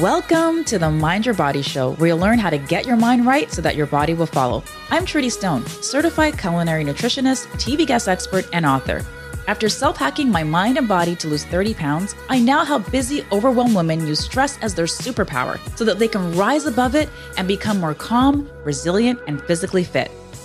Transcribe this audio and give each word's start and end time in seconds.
Welcome 0.00 0.64
to 0.64 0.78
the 0.78 0.90
Mind 0.90 1.26
Your 1.26 1.34
Body 1.34 1.60
Show, 1.60 1.92
where 1.96 2.08
you'll 2.08 2.16
learn 2.16 2.38
how 2.38 2.48
to 2.48 2.56
get 2.56 2.86
your 2.86 2.96
mind 2.96 3.26
right 3.26 3.52
so 3.52 3.60
that 3.60 3.76
your 3.76 3.84
body 3.84 4.14
will 4.14 4.24
follow. 4.24 4.64
I'm 4.88 5.04
Trudy 5.04 5.28
Stone, 5.28 5.66
certified 5.66 6.38
culinary 6.38 6.86
nutritionist, 6.86 7.48
TV 7.58 7.86
guest 7.86 8.08
expert, 8.08 8.48
and 8.54 8.64
author. 8.64 9.04
After 9.46 9.68
self 9.68 9.98
hacking 9.98 10.30
my 10.30 10.42
mind 10.42 10.78
and 10.78 10.88
body 10.88 11.14
to 11.16 11.28
lose 11.28 11.44
30 11.44 11.74
pounds, 11.74 12.14
I 12.30 12.38
now 12.38 12.64
help 12.64 12.90
busy, 12.90 13.26
overwhelmed 13.30 13.76
women 13.76 14.06
use 14.06 14.20
stress 14.20 14.58
as 14.62 14.74
their 14.74 14.86
superpower 14.86 15.58
so 15.76 15.84
that 15.84 15.98
they 15.98 16.08
can 16.08 16.34
rise 16.34 16.64
above 16.64 16.94
it 16.94 17.10
and 17.36 17.46
become 17.46 17.78
more 17.78 17.94
calm, 17.94 18.48
resilient, 18.64 19.20
and 19.26 19.42
physically 19.42 19.84
fit. 19.84 20.10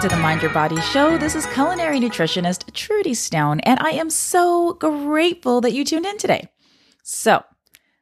To 0.00 0.08
the 0.08 0.16
Mind 0.16 0.40
Your 0.40 0.50
Body 0.54 0.80
Show. 0.80 1.18
This 1.18 1.34
is 1.34 1.44
culinary 1.48 2.00
nutritionist 2.00 2.72
Trudy 2.72 3.12
Stone, 3.12 3.60
and 3.60 3.78
I 3.80 3.90
am 3.90 4.08
so 4.08 4.72
grateful 4.72 5.60
that 5.60 5.74
you 5.74 5.84
tuned 5.84 6.06
in 6.06 6.16
today. 6.16 6.48
So, 7.02 7.44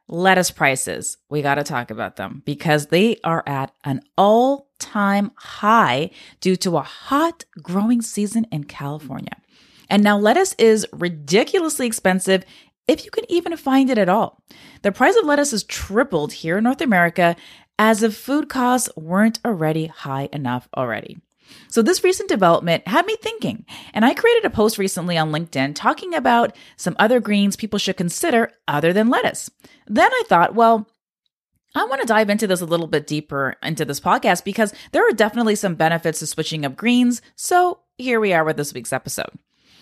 lettuce 0.06 0.52
prices, 0.52 1.16
we 1.28 1.42
got 1.42 1.56
to 1.56 1.64
talk 1.64 1.90
about 1.90 2.14
them 2.14 2.44
because 2.46 2.86
they 2.86 3.16
are 3.24 3.42
at 3.48 3.72
an 3.82 4.02
all 4.16 4.68
time 4.78 5.32
high 5.34 6.10
due 6.40 6.54
to 6.56 6.76
a 6.76 6.82
hot 6.82 7.44
growing 7.60 8.00
season 8.00 8.46
in 8.52 8.62
California. 8.62 9.36
And 9.90 10.04
now 10.04 10.16
lettuce 10.16 10.54
is 10.56 10.86
ridiculously 10.92 11.88
expensive 11.88 12.44
if 12.86 13.04
you 13.04 13.10
can 13.10 13.24
even 13.28 13.56
find 13.56 13.90
it 13.90 13.98
at 13.98 14.08
all. 14.08 14.44
The 14.82 14.92
price 14.92 15.16
of 15.16 15.24
lettuce 15.24 15.50
has 15.50 15.64
tripled 15.64 16.32
here 16.32 16.58
in 16.58 16.64
North 16.64 16.80
America 16.80 17.34
as 17.76 18.04
if 18.04 18.16
food 18.16 18.48
costs 18.48 18.88
weren't 18.96 19.40
already 19.44 19.86
high 19.86 20.28
enough 20.32 20.68
already. 20.76 21.18
So, 21.68 21.82
this 21.82 22.04
recent 22.04 22.28
development 22.28 22.86
had 22.88 23.06
me 23.06 23.16
thinking, 23.20 23.64
and 23.92 24.04
I 24.04 24.14
created 24.14 24.44
a 24.44 24.50
post 24.50 24.78
recently 24.78 25.18
on 25.18 25.32
LinkedIn 25.32 25.74
talking 25.74 26.14
about 26.14 26.56
some 26.76 26.96
other 26.98 27.20
greens 27.20 27.56
people 27.56 27.78
should 27.78 27.96
consider 27.96 28.52
other 28.66 28.92
than 28.92 29.08
lettuce. 29.10 29.50
Then 29.86 30.10
I 30.10 30.22
thought, 30.28 30.54
well, 30.54 30.88
I 31.74 31.84
want 31.84 32.00
to 32.00 32.06
dive 32.06 32.30
into 32.30 32.46
this 32.46 32.60
a 32.60 32.66
little 32.66 32.86
bit 32.86 33.06
deeper 33.06 33.56
into 33.62 33.84
this 33.84 34.00
podcast 34.00 34.44
because 34.44 34.72
there 34.92 35.08
are 35.08 35.12
definitely 35.12 35.54
some 35.54 35.74
benefits 35.74 36.20
to 36.20 36.26
switching 36.26 36.64
up 36.64 36.76
greens. 36.76 37.22
So, 37.36 37.80
here 37.96 38.20
we 38.20 38.32
are 38.32 38.44
with 38.44 38.56
this 38.56 38.72
week's 38.72 38.92
episode. 38.92 39.30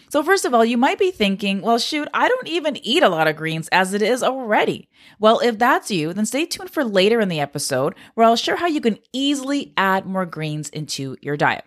So, 0.08 0.22
first 0.22 0.44
of 0.44 0.54
all, 0.54 0.64
you 0.64 0.78
might 0.78 0.98
be 0.98 1.10
thinking, 1.10 1.62
well, 1.62 1.78
shoot, 1.78 2.08
I 2.14 2.28
don't 2.28 2.48
even 2.48 2.76
eat 2.78 3.02
a 3.02 3.08
lot 3.08 3.26
of 3.26 3.36
greens 3.36 3.68
as 3.72 3.92
it 3.92 4.02
is 4.02 4.22
already. 4.22 4.88
Well, 5.18 5.40
if 5.40 5.58
that's 5.58 5.90
you, 5.90 6.12
then 6.12 6.26
stay 6.26 6.46
tuned 6.46 6.70
for 6.70 6.84
later 6.84 7.20
in 7.20 7.28
the 7.28 7.40
episode 7.40 7.94
where 8.14 8.26
I'll 8.26 8.36
share 8.36 8.56
how 8.56 8.66
you 8.66 8.80
can 8.80 8.98
easily 9.12 9.72
add 9.76 10.06
more 10.06 10.26
greens 10.26 10.68
into 10.68 11.16
your 11.20 11.36
diet. 11.36 11.64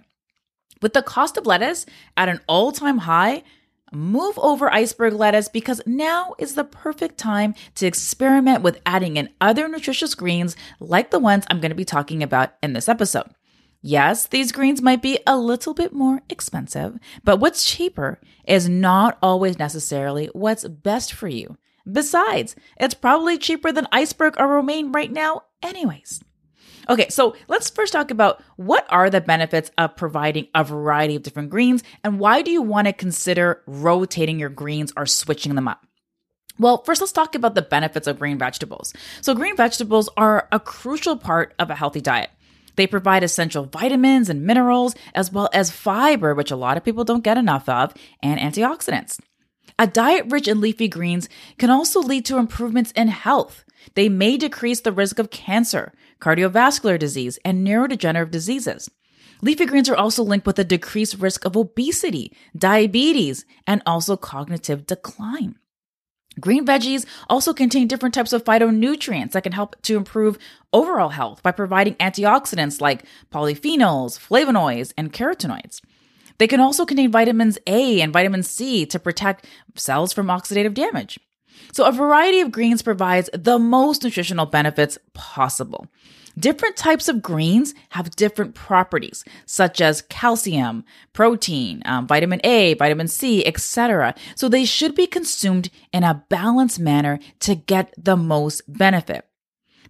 With 0.82 0.94
the 0.94 1.02
cost 1.02 1.38
of 1.38 1.46
lettuce 1.46 1.86
at 2.16 2.30
an 2.30 2.40
all 2.48 2.72
time 2.72 3.00
high, 3.00 3.44
move 3.92 4.38
over 4.40 4.72
iceberg 4.72 5.14
lettuce 5.14 5.50
because 5.50 5.82
now 5.86 6.36
is 6.38 6.56
the 6.56 6.64
perfect 6.64 7.18
time 7.18 7.56
to 7.76 7.88
experiment 7.88 8.62
with 8.62 8.82
adding 8.86 9.18
in 9.18 9.30
other 9.42 9.68
nutritious 9.68 10.16
greens 10.16 10.56
like 10.80 11.12
the 11.12 11.20
ones 11.20 11.46
I'm 11.50 11.60
going 11.60 11.72
to 11.72 11.76
be 11.76 11.86
talking 11.86 12.24
about 12.24 12.54
in 12.64 12.74
this 12.74 12.88
episode. 12.88 13.30
Yes, 13.82 14.28
these 14.28 14.52
greens 14.52 14.82
might 14.82 15.02
be 15.02 15.20
a 15.26 15.38
little 15.38 15.74
bit 15.74 15.94
more 15.94 16.22
expensive, 16.30 17.00
but 17.24 17.38
what's 17.38 17.66
cheaper 17.66 18.20
is 18.46 18.68
not 18.68 19.18
always 19.22 19.58
necessarily 19.58 20.28
what's 20.34 20.68
best 20.68 21.14
for 21.14 21.30
you. 21.30 21.58
Besides, 21.90 22.58
it's 22.78 22.94
probably 22.94 23.38
cheaper 23.38 23.72
than 23.72 23.88
iceberg 23.92 24.36
or 24.38 24.50
romaine 24.50 24.92
right 24.92 25.12
now, 25.12 25.44
anyways. 25.64 26.22
Okay, 26.90 27.08
so 27.10 27.36
let's 27.48 27.70
first 27.70 27.94
talk 27.94 28.12
about 28.12 28.42
what 28.58 28.86
are 28.90 29.10
the 29.10 29.22
benefits 29.22 29.72
of 29.78 29.96
providing 29.96 30.48
a 30.54 30.64
variety 30.64 31.16
of 31.16 31.24
different 31.24 31.50
greens 31.50 31.82
and 32.04 32.20
why 32.20 32.42
do 32.42 32.52
you 32.52 32.62
want 32.62 32.88
to 32.88 32.94
consider 32.94 33.62
rotating 33.66 34.40
your 34.40 34.50
greens 34.50 34.92
or 34.98 35.06
switching 35.06 35.56
them 35.56 35.68
up? 35.68 35.86
Well, 36.58 36.84
first, 36.84 37.00
let's 37.00 37.14
talk 37.14 37.36
about 37.36 37.56
the 37.56 37.62
benefits 37.62 38.08
of 38.08 38.20
green 38.20 38.38
vegetables. 38.38 38.94
So, 39.22 39.34
green 39.34 39.56
vegetables 39.56 40.10
are 40.18 40.50
a 40.52 40.60
crucial 40.60 41.16
part 41.16 41.54
of 41.58 41.70
a 41.70 41.76
healthy 41.76 42.02
diet. 42.02 42.32
They 42.80 42.88
provide 42.88 43.24
essential 43.24 43.66
vitamins 43.66 44.30
and 44.30 44.46
minerals, 44.46 44.96
as 45.14 45.34
well 45.34 45.50
as 45.52 45.70
fiber, 45.70 46.34
which 46.34 46.50
a 46.50 46.56
lot 46.56 46.78
of 46.78 46.86
people 46.86 47.04
don't 47.04 47.26
get 47.26 47.38
enough 47.38 47.68
of, 47.68 47.94
and 48.24 48.40
antioxidants. 48.40 49.20
A 49.78 49.86
diet 49.86 50.28
rich 50.30 50.48
in 50.48 50.62
leafy 50.62 50.88
greens 50.88 51.28
can 51.58 51.70
also 51.70 52.00
lead 52.00 52.24
to 52.28 52.38
improvements 52.38 52.94
in 52.94 53.10
health. 53.10 53.66
They 53.96 54.08
may 54.08 54.38
decrease 54.38 54.80
the 54.80 54.94
risk 54.94 55.20
of 55.20 55.30
cancer, 55.30 55.92
cardiovascular 56.22 56.98
disease, 56.98 57.38
and 57.44 57.68
neurodegenerative 57.68 58.32
diseases. 58.32 58.90
Leafy 59.42 59.66
greens 59.66 59.90
are 59.90 59.98
also 59.98 60.24
linked 60.24 60.48
with 60.48 60.58
a 60.58 60.64
decreased 60.64 61.18
risk 61.18 61.44
of 61.44 61.58
obesity, 61.58 62.32
diabetes, 62.58 63.44
and 63.68 63.82
also 63.86 64.16
cognitive 64.16 64.88
decline. 64.88 65.56
Green 66.40 66.66
veggies 66.66 67.06
also 67.30 67.54
contain 67.54 67.88
different 67.88 68.14
types 68.14 68.34
of 68.34 68.44
phytonutrients 68.44 69.32
that 69.32 69.44
can 69.44 69.52
help 69.52 69.76
to 69.84 69.98
improve 69.98 70.38
overall 70.74 71.10
health 71.10 71.42
by 71.44 71.52
providing 71.52 71.96
antioxidants 71.96 72.82
like 72.82 73.04
polyphenols, 73.32 74.20
flavonoids, 74.20 74.94
and 74.98 75.14
carotenoids. 75.14 75.82
They 76.38 76.48
can 76.48 76.60
also 76.60 76.86
contain 76.86 77.12
vitamins 77.12 77.58
A 77.68 78.02
and 78.02 78.14
vitamin 78.14 78.44
C 78.44 78.86
to 78.88 79.00
protect 79.00 79.46
cells 79.76 80.14
from 80.14 80.28
oxidative 80.28 80.74
damage. 80.74 81.20
So, 81.72 81.86
a 81.86 81.92
variety 81.92 82.42
of 82.42 82.52
greens 82.52 82.82
provides 82.82 83.30
the 83.34 83.60
most 83.60 84.04
nutritional 84.04 84.46
benefits 84.46 84.98
possible. 85.14 85.88
Different 86.38 86.78
types 86.78 87.10
of 87.10 87.22
greens 87.22 87.74
have 87.90 88.16
different 88.16 88.56
properties, 88.56 89.26
such 89.46 89.82
as 89.82 90.04
calcium, 90.04 90.86
protein, 91.12 91.82
um, 91.86 92.08
vitamin 92.08 92.40
A, 92.44 92.76
vitamin 92.76 93.08
C, 93.08 93.46
etc. 93.46 94.16
So 94.36 94.48
they 94.48 94.64
should 94.64 94.96
be 94.96 95.08
consumed 95.08 95.70
in 95.92 96.04
a 96.04 96.24
balanced 96.30 96.80
manner 96.80 97.20
to 97.42 97.56
get 97.56 97.94
the 97.98 98.16
most 98.16 98.62
benefit. 98.72 99.26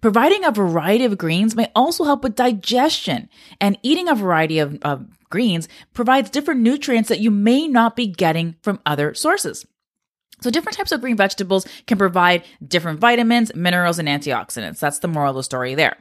Providing 0.02 0.46
a 0.46 0.52
variety 0.52 1.04
of 1.04 1.18
greens 1.18 1.56
may 1.56 1.70
also 1.76 2.06
help 2.06 2.24
with 2.24 2.36
digestion, 2.36 3.30
and 3.60 3.78
eating 3.84 4.08
a 4.08 4.16
variety 4.16 4.58
of, 4.58 4.80
of 4.82 5.06
greens 5.30 5.68
provides 5.94 6.30
different 6.30 6.62
nutrients 6.62 7.10
that 7.10 7.20
you 7.20 7.30
may 7.30 7.68
not 7.68 7.96
be 7.96 8.08
getting 8.08 8.56
from 8.62 8.80
other 8.86 9.14
sources. 9.14 9.68
So, 10.42 10.50
different 10.50 10.78
types 10.78 10.92
of 10.92 11.02
green 11.02 11.18
vegetables 11.18 11.68
can 11.88 11.98
provide 11.98 12.44
different 12.66 13.00
vitamins, 13.00 13.54
minerals, 13.56 14.00
and 14.00 14.08
antioxidants. 14.08 14.80
That's 14.80 15.00
the 15.00 15.08
moral 15.08 15.32
of 15.32 15.36
the 15.36 15.44
story 15.44 15.76
there. 15.76 15.98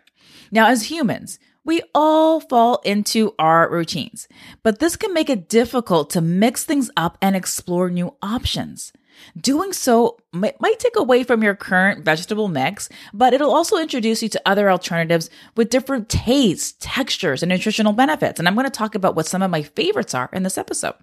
Now, 0.50 0.69
as 0.69 0.91
humans, 0.91 1.38
we 1.65 1.82
all 1.94 2.41
fall 2.41 2.81
into 2.84 3.34
our 3.38 3.71
routines, 3.71 4.28
but 4.62 4.78
this 4.78 4.97
can 4.97 5.12
make 5.12 5.28
it 5.28 5.48
difficult 5.48 6.10
to 6.10 6.21
mix 6.21 6.65
things 6.65 6.91
up 6.97 7.19
and 7.21 7.37
explore 7.37 7.91
new 7.91 8.15
options. 8.22 8.93
Doing 9.38 9.72
so 9.72 10.16
might, 10.32 10.56
take 10.78 10.97
away 10.97 11.25
from 11.25 11.43
your 11.43 11.54
current 11.54 12.04
vegetable 12.04 12.48
mix, 12.48 12.88
but 13.12 13.34
it'll 13.34 13.53
also 13.53 13.77
introduce 13.77 14.22
you 14.22 14.28
to 14.31 14.43
other 14.47 14.71
alternatives 14.71 15.28
with 15.56 15.71
different 15.71 16.09
tastes, 16.09 16.77
textures, 16.81 17.43
and 17.43 17.50
nutritional 17.50 17.93
benefits. 17.93 18.38
And 18.38 18.48
I'm 18.48 18.54
going 18.54 18.65
to 18.65 18.71
talk 18.71 18.94
about 18.94 19.16
what 19.16 19.27
some 19.27 19.43
of 19.43 19.50
my 19.50 19.62
favorites 19.62 20.15
are 20.15 20.31
in 20.32 20.44
this 20.44 20.59
episode. 20.59 20.94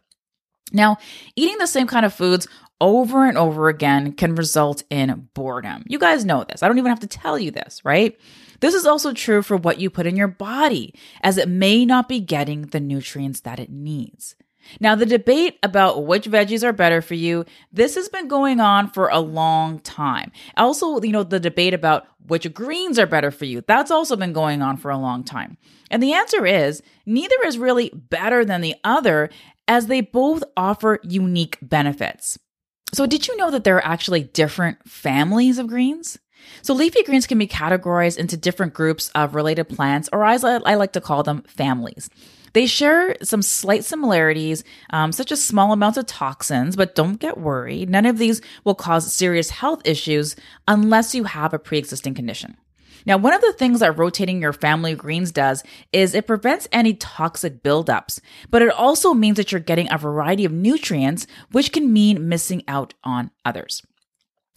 Now, 0.72 0.98
eating 1.36 1.58
the 1.60 1.68
same 1.68 1.88
kind 1.88 2.06
of 2.06 2.14
foods 2.14 2.48
over 2.82 3.26
and 3.26 3.38
over 3.38 3.70
again 3.70 4.14
can 4.14 4.36
result 4.36 4.84
in 4.90 5.30
boredom. 5.34 5.84
You 5.88 6.00
guys 6.00 6.26
know 6.26 6.44
this. 6.44 6.62
I 6.62 6.68
don't 6.68 6.78
even 6.78 6.90
have 6.90 7.00
to 7.02 7.08
tell 7.08 7.40
you 7.40 7.52
this, 7.52 7.84
right? 7.84 8.18
This 8.60 8.74
is 8.74 8.86
also 8.86 9.14
true 9.14 9.42
for 9.42 9.58
what 9.58 9.80
you 9.80 9.90
put 9.90 10.08
in 10.08 10.16
your 10.16 10.28
body, 10.28 10.94
as 11.22 11.38
it 11.38 11.50
may 11.50 11.86
not 11.86 12.08
be 12.10 12.20
getting 12.20 12.64
the 12.64 12.80
nutrients 12.80 13.42
that 13.42 13.60
it 13.60 13.70
needs. 13.70 14.36
Now, 14.80 14.96
the 14.96 15.06
debate 15.06 15.60
about 15.62 16.06
which 16.06 16.26
veggies 16.26 16.64
are 16.64 16.74
better 16.74 17.02
for 17.02 17.14
you, 17.14 17.46
this 17.72 17.96
has 17.96 18.10
been 18.10 18.28
going 18.28 18.60
on 18.60 18.90
for 18.90 19.10
a 19.10 19.20
long 19.20 19.80
time. 19.80 20.32
Also, 20.58 21.02
you 21.02 21.12
know, 21.12 21.24
the 21.24 21.40
debate 21.40 21.74
about 21.74 22.08
which 22.26 22.52
greens 22.54 22.98
are 22.98 23.06
better 23.06 23.30
for 23.30 23.46
you, 23.46 23.62
that's 23.68 23.92
also 23.92 24.16
been 24.16 24.34
going 24.34 24.64
on 24.64 24.78
for 24.78 24.90
a 24.90 24.98
long 24.98 25.24
time. 25.24 25.58
And 25.92 26.02
the 26.02 26.14
answer 26.14 26.46
is 26.46 26.82
neither 27.06 27.36
is 27.46 27.60
really 27.60 27.92
better 27.94 28.44
than 28.44 28.62
the 28.62 28.76
other, 28.84 29.30
as 29.68 29.88
they 29.88 30.02
both 30.02 30.44
offer 30.58 31.00
unique 31.04 31.58
benefits. 31.62 32.40
So, 32.94 33.06
did 33.06 33.28
you 33.28 33.36
know 33.38 33.52
that 33.52 33.64
there 33.64 33.78
are 33.78 33.86
actually 33.86 34.24
different 34.24 34.90
families 34.90 35.58
of 35.58 35.68
greens? 35.68 36.18
So 36.62 36.74
leafy 36.74 37.04
greens 37.04 37.28
can 37.28 37.38
be 37.38 37.48
categorized 37.48 38.18
into 38.18 38.38
different 38.38 38.74
groups 38.74 39.10
of 39.16 39.36
related 39.36 39.70
plants, 39.70 40.10
or 40.12 40.26
as 40.26 40.44
I 40.44 40.76
like 40.76 40.94
to 40.94 41.02
call 41.02 41.24
them, 41.24 41.44
families. 41.48 42.10
They 42.54 42.68
share 42.68 43.18
some 43.22 43.42
slight 43.42 43.84
similarities, 43.84 44.64
um, 44.92 45.12
such 45.12 45.32
as 45.32 45.44
small 45.44 45.74
amounts 45.74 45.98
of 45.98 46.06
toxins, 46.06 46.78
but 46.78 46.96
don't 46.96 47.20
get 47.20 47.38
worried. 47.38 47.90
None 47.90 48.06
of 48.06 48.18
these 48.18 48.42
will 48.64 48.76
cause 48.76 49.14
serious 49.14 49.50
health 49.50 49.82
issues 49.84 50.38
unless 50.68 51.14
you 51.14 51.26
have 51.26 51.54
a 51.54 51.60
pre 51.60 51.78
existing 51.78 52.14
condition. 52.14 52.56
Now, 53.06 53.18
one 53.18 53.34
of 53.34 53.42
the 53.42 53.54
things 53.54 53.80
that 53.80 53.98
rotating 53.98 54.42
your 54.42 54.54
family 54.54 54.96
greens 54.96 55.32
does 55.32 55.64
is 55.92 56.16
it 56.16 56.28
prevents 56.28 56.68
any 56.72 56.94
toxic 56.96 57.62
buildups, 57.62 58.20
but 58.50 58.62
it 58.62 58.72
also 58.72 59.14
means 59.14 59.38
that 59.38 59.52
you're 59.52 59.62
getting 59.62 59.92
a 59.92 59.98
variety 59.98 60.46
of 60.46 60.52
nutrients, 60.52 61.28
which 61.52 61.72
can 61.72 61.94
mean 61.94 62.28
missing 62.30 62.64
out 62.68 62.94
on 63.04 63.32
others. 63.44 63.84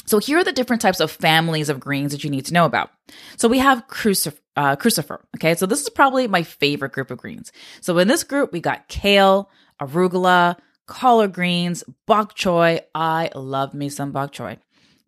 So 0.07 0.19
here 0.19 0.39
are 0.39 0.45
the 0.45 0.53
different 0.53 0.81
types 0.81 1.01
of 1.01 1.11
families 1.11 1.69
of 1.69 1.81
greens 1.81 2.13
that 2.13 2.25
you 2.25 2.31
need 2.31 2.47
to 2.47 2.55
know 2.55 2.65
about. 2.65 2.91
So 3.37 3.47
we 3.47 3.59
have 3.59 3.87
crucif- 3.89 4.41
uh, 4.57 4.77
crucifer. 4.77 5.21
Okay, 5.37 5.55
so 5.55 5.67
this 5.67 5.83
is 5.83 5.91
probably 5.91 6.27
my 6.27 6.43
favorite 6.43 6.93
group 6.93 7.11
of 7.11 7.19
greens. 7.19 7.53
So 7.83 7.99
in 7.99 8.09
this 8.09 8.25
group, 8.25 8.51
we 8.51 8.61
got 8.61 8.89
kale, 8.89 9.51
arugula, 9.83 10.57
collard 10.87 11.35
greens, 11.35 11.85
bok 12.07 12.35
choy. 12.35 12.81
I 12.95 13.31
love 13.35 13.75
me 13.75 13.91
some 13.91 14.13
bok 14.13 14.33
choy. 14.33 14.57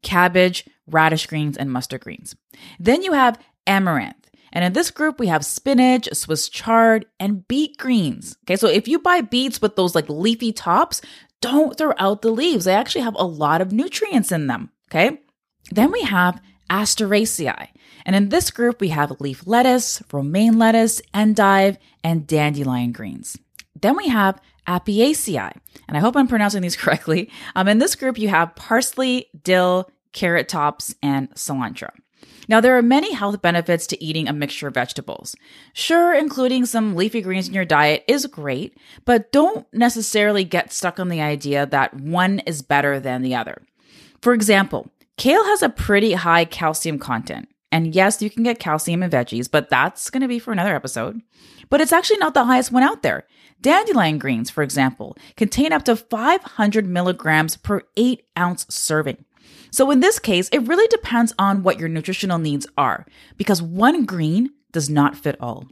Cabbage, 0.02 0.66
radish 0.86 1.26
greens, 1.26 1.56
and 1.56 1.70
mustard 1.72 2.00
greens. 2.00 2.34
Then 2.78 3.02
you 3.02 3.12
have 3.12 3.38
amaranth. 3.66 4.16
And 4.52 4.64
in 4.64 4.72
this 4.72 4.90
group, 4.90 5.20
we 5.20 5.28
have 5.28 5.44
spinach, 5.44 6.08
Swiss 6.12 6.48
chard, 6.48 7.06
and 7.20 7.46
beet 7.46 7.78
greens. 7.78 8.36
Okay, 8.44 8.56
so 8.56 8.66
if 8.66 8.88
you 8.88 8.98
buy 8.98 9.20
beets 9.20 9.62
with 9.62 9.76
those 9.76 9.94
like 9.94 10.08
leafy 10.08 10.52
tops, 10.52 11.00
don't 11.40 11.76
throw 11.76 11.94
out 11.98 12.22
the 12.22 12.30
leaves. 12.30 12.64
They 12.64 12.74
actually 12.74 13.02
have 13.02 13.16
a 13.16 13.24
lot 13.24 13.60
of 13.60 13.72
nutrients 13.72 14.32
in 14.32 14.46
them. 14.46 14.70
Okay. 14.90 15.20
Then 15.70 15.92
we 15.92 16.02
have 16.02 16.40
Asteraceae. 16.68 17.68
And 18.04 18.16
in 18.16 18.28
this 18.28 18.50
group, 18.50 18.80
we 18.80 18.88
have 18.88 19.20
leaf 19.20 19.46
lettuce, 19.46 20.02
romaine 20.12 20.58
lettuce, 20.58 21.00
endive, 21.14 21.78
and 22.02 22.26
dandelion 22.26 22.92
greens. 22.92 23.38
Then 23.80 23.96
we 23.96 24.08
have 24.08 24.40
Apiaceae. 24.66 25.56
And 25.88 25.96
I 25.96 26.00
hope 26.00 26.16
I'm 26.16 26.28
pronouncing 26.28 26.62
these 26.62 26.76
correctly. 26.82 27.30
Um, 27.54 27.68
in 27.68 27.78
this 27.78 27.96
group, 27.96 28.18
you 28.18 28.28
have 28.28 28.54
parsley, 28.54 29.26
dill, 29.42 29.90
carrot 30.12 30.48
tops, 30.48 30.94
and 31.02 31.30
cilantro. 31.34 31.90
Now, 32.48 32.60
there 32.60 32.76
are 32.76 32.82
many 32.82 33.14
health 33.14 33.40
benefits 33.40 33.86
to 33.88 34.04
eating 34.04 34.28
a 34.28 34.32
mixture 34.32 34.66
of 34.66 34.74
vegetables. 34.74 35.36
Sure, 35.72 36.12
including 36.12 36.66
some 36.66 36.96
leafy 36.96 37.20
greens 37.20 37.46
in 37.46 37.54
your 37.54 37.64
diet 37.64 38.04
is 38.08 38.26
great, 38.26 38.76
but 39.04 39.30
don't 39.30 39.66
necessarily 39.72 40.42
get 40.42 40.72
stuck 40.72 40.98
on 40.98 41.08
the 41.08 41.20
idea 41.20 41.64
that 41.66 41.94
one 41.94 42.40
is 42.40 42.60
better 42.60 42.98
than 42.98 43.22
the 43.22 43.36
other. 43.36 43.62
For 44.20 44.32
example, 44.34 44.90
kale 45.16 45.44
has 45.44 45.62
a 45.62 45.68
pretty 45.68 46.14
high 46.14 46.44
calcium 46.44 46.98
content. 46.98 47.48
And 47.70 47.94
yes, 47.94 48.20
you 48.20 48.28
can 48.28 48.42
get 48.42 48.58
calcium 48.58 49.04
in 49.04 49.10
veggies, 49.10 49.48
but 49.48 49.70
that's 49.70 50.10
going 50.10 50.22
to 50.22 50.28
be 50.28 50.40
for 50.40 50.50
another 50.50 50.74
episode. 50.74 51.20
But 51.68 51.80
it's 51.80 51.92
actually 51.92 52.18
not 52.18 52.34
the 52.34 52.44
highest 52.44 52.72
one 52.72 52.82
out 52.82 53.02
there. 53.02 53.26
Dandelion 53.60 54.18
greens, 54.18 54.50
for 54.50 54.62
example, 54.62 55.16
contain 55.36 55.72
up 55.72 55.84
to 55.84 55.96
500 55.96 56.86
milligrams 56.86 57.56
per 57.56 57.82
8 57.96 58.22
ounce 58.38 58.66
serving. 58.68 59.24
So 59.70 59.90
in 59.90 60.00
this 60.00 60.18
case, 60.18 60.48
it 60.48 60.66
really 60.66 60.88
depends 60.88 61.32
on 61.38 61.62
what 61.62 61.78
your 61.78 61.88
nutritional 61.88 62.38
needs 62.38 62.66
are, 62.76 63.06
because 63.36 63.62
one 63.62 64.04
green 64.04 64.50
does 64.72 64.90
not 64.90 65.16
fit 65.16 65.36
all. 65.40 65.68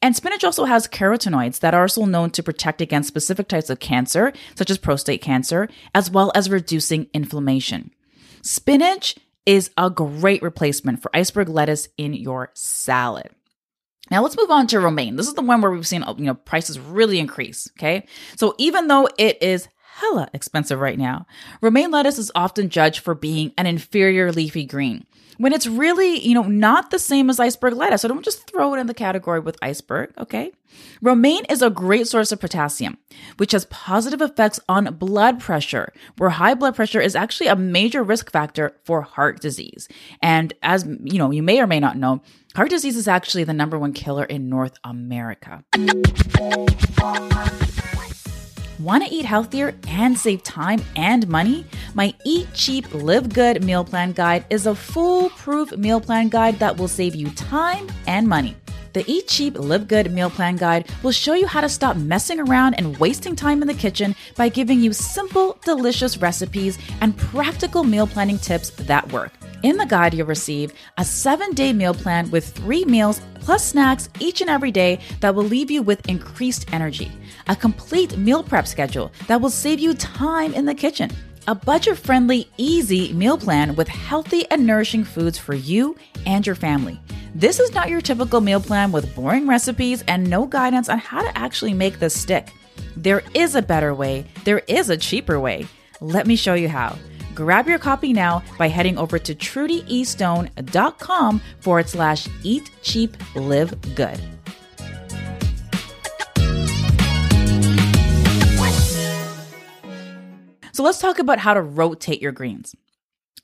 And 0.00 0.14
spinach 0.14 0.44
also 0.44 0.64
has 0.64 0.86
carotenoids 0.86 1.60
that 1.60 1.74
are 1.74 1.82
also 1.82 2.04
known 2.04 2.30
to 2.30 2.42
protect 2.42 2.80
against 2.80 3.08
specific 3.08 3.48
types 3.48 3.68
of 3.68 3.80
cancer, 3.80 4.32
such 4.54 4.70
as 4.70 4.78
prostate 4.78 5.20
cancer, 5.20 5.68
as 5.94 6.10
well 6.10 6.30
as 6.34 6.48
reducing 6.50 7.08
inflammation. 7.12 7.90
Spinach 8.42 9.16
is 9.44 9.70
a 9.76 9.90
great 9.90 10.42
replacement 10.42 11.02
for 11.02 11.10
iceberg 11.14 11.48
lettuce 11.48 11.88
in 11.96 12.14
your 12.14 12.50
salad. 12.54 13.30
Now 14.10 14.22
let's 14.22 14.36
move 14.36 14.50
on 14.50 14.66
to 14.68 14.80
romaine. 14.80 15.16
This 15.16 15.26
is 15.26 15.34
the 15.34 15.42
one 15.42 15.60
where 15.60 15.70
we've 15.70 15.86
seen 15.86 16.04
you 16.16 16.24
know 16.24 16.34
prices 16.34 16.78
really 16.78 17.18
increase, 17.18 17.68
okay? 17.76 18.06
So 18.36 18.54
even 18.58 18.88
though 18.88 19.08
it 19.18 19.42
is 19.42 19.68
hella 19.98 20.28
expensive 20.32 20.80
right 20.80 20.98
now, 20.98 21.26
romaine 21.60 21.90
lettuce 21.90 22.18
is 22.18 22.32
often 22.34 22.68
judged 22.68 23.00
for 23.00 23.14
being 23.14 23.52
an 23.56 23.66
inferior 23.66 24.32
leafy 24.32 24.64
green 24.64 25.04
when 25.38 25.52
it's 25.52 25.66
really, 25.66 26.18
you 26.20 26.34
know, 26.34 26.42
not 26.42 26.90
the 26.90 26.98
same 26.98 27.30
as 27.30 27.40
iceberg 27.40 27.74
lettuce. 27.74 28.02
So 28.02 28.08
don't 28.08 28.24
just 28.24 28.50
throw 28.50 28.74
it 28.74 28.80
in 28.80 28.86
the 28.86 28.94
category 28.94 29.40
with 29.40 29.56
iceberg, 29.62 30.12
okay? 30.18 30.52
Romaine 31.00 31.44
is 31.46 31.62
a 31.62 31.70
great 31.70 32.06
source 32.06 32.32
of 32.32 32.40
potassium, 32.40 32.98
which 33.38 33.52
has 33.52 33.64
positive 33.66 34.20
effects 34.20 34.60
on 34.68 34.94
blood 34.96 35.40
pressure, 35.40 35.92
where 36.16 36.30
high 36.30 36.54
blood 36.54 36.76
pressure 36.76 37.00
is 37.00 37.16
actually 37.16 37.46
a 37.46 37.56
major 37.56 38.02
risk 38.02 38.30
factor 38.30 38.76
for 38.84 39.02
heart 39.02 39.40
disease. 39.40 39.88
And 40.20 40.52
as 40.62 40.84
you 41.04 41.18
know, 41.18 41.30
you 41.30 41.42
may 41.42 41.60
or 41.60 41.66
may 41.66 41.80
not 41.80 41.96
know, 41.96 42.20
heart 42.54 42.70
disease 42.70 42.96
is 42.96 43.08
actually 43.08 43.44
the 43.44 43.54
number 43.54 43.78
one 43.78 43.92
killer 43.92 44.24
in 44.24 44.48
North 44.48 44.76
America. 44.84 45.64
Want 48.78 49.04
to 49.04 49.12
eat 49.12 49.24
healthier 49.24 49.74
and 49.88 50.16
save 50.16 50.44
time 50.44 50.80
and 50.94 51.26
money? 51.26 51.66
My 51.94 52.14
Eat 52.24 52.46
Cheap, 52.54 52.94
Live 52.94 53.28
Good 53.32 53.64
meal 53.64 53.84
plan 53.84 54.12
guide 54.12 54.44
is 54.50 54.66
a 54.66 54.74
foolproof 54.74 55.76
meal 55.76 56.00
plan 56.00 56.28
guide 56.28 56.60
that 56.60 56.76
will 56.76 56.86
save 56.86 57.16
you 57.16 57.28
time 57.30 57.88
and 58.06 58.28
money. 58.28 58.56
The 58.92 59.02
Eat 59.10 59.26
Cheap, 59.26 59.58
Live 59.58 59.88
Good 59.88 60.12
meal 60.12 60.30
plan 60.30 60.54
guide 60.54 60.88
will 61.02 61.10
show 61.10 61.34
you 61.34 61.48
how 61.48 61.60
to 61.60 61.68
stop 61.68 61.96
messing 61.96 62.38
around 62.38 62.74
and 62.74 62.96
wasting 62.98 63.34
time 63.34 63.62
in 63.62 63.68
the 63.68 63.74
kitchen 63.74 64.14
by 64.36 64.48
giving 64.48 64.80
you 64.80 64.92
simple, 64.92 65.58
delicious 65.64 66.18
recipes 66.18 66.78
and 67.00 67.18
practical 67.18 67.82
meal 67.82 68.06
planning 68.06 68.38
tips 68.38 68.70
that 68.70 69.12
work. 69.12 69.32
In 69.64 69.76
the 69.76 69.86
guide, 69.86 70.14
you'll 70.14 70.26
receive 70.26 70.72
a 70.98 71.04
seven 71.04 71.50
day 71.52 71.72
meal 71.72 71.92
plan 71.92 72.30
with 72.30 72.48
three 72.50 72.84
meals 72.84 73.20
plus 73.40 73.64
snacks 73.64 74.08
each 74.20 74.40
and 74.40 74.48
every 74.48 74.70
day 74.70 75.00
that 75.20 75.34
will 75.34 75.44
leave 75.44 75.68
you 75.68 75.82
with 75.82 76.08
increased 76.08 76.72
energy, 76.72 77.10
a 77.48 77.56
complete 77.56 78.16
meal 78.16 78.44
prep 78.44 78.68
schedule 78.68 79.10
that 79.26 79.40
will 79.40 79.50
save 79.50 79.80
you 79.80 79.94
time 79.94 80.54
in 80.54 80.64
the 80.64 80.74
kitchen, 80.74 81.10
a 81.48 81.56
budget 81.56 81.98
friendly, 81.98 82.48
easy 82.56 83.12
meal 83.12 83.36
plan 83.36 83.74
with 83.74 83.88
healthy 83.88 84.48
and 84.52 84.64
nourishing 84.64 85.02
foods 85.02 85.38
for 85.38 85.54
you 85.54 85.96
and 86.24 86.46
your 86.46 86.54
family. 86.54 87.00
This 87.34 87.58
is 87.58 87.74
not 87.74 87.88
your 87.88 88.00
typical 88.00 88.40
meal 88.40 88.60
plan 88.60 88.92
with 88.92 89.12
boring 89.16 89.48
recipes 89.48 90.04
and 90.06 90.30
no 90.30 90.46
guidance 90.46 90.88
on 90.88 90.98
how 90.98 91.22
to 91.22 91.36
actually 91.36 91.74
make 91.74 91.98
this 91.98 92.18
stick. 92.18 92.52
There 92.96 93.24
is 93.34 93.56
a 93.56 93.62
better 93.62 93.92
way, 93.92 94.24
there 94.44 94.62
is 94.68 94.88
a 94.88 94.96
cheaper 94.96 95.40
way. 95.40 95.66
Let 96.00 96.28
me 96.28 96.36
show 96.36 96.54
you 96.54 96.68
how. 96.68 96.96
Grab 97.38 97.68
your 97.68 97.78
copy 97.78 98.12
now 98.12 98.42
by 98.58 98.66
heading 98.66 98.98
over 98.98 99.16
to 99.16 99.32
trudyestone.com 99.32 101.40
forward 101.60 101.88
slash 101.88 102.26
eat 102.42 102.68
cheap, 102.82 103.16
live 103.36 103.80
good. 103.94 104.18
So 110.72 110.82
let's 110.82 110.98
talk 110.98 111.20
about 111.20 111.38
how 111.38 111.54
to 111.54 111.62
rotate 111.62 112.20
your 112.20 112.32
greens. 112.32 112.74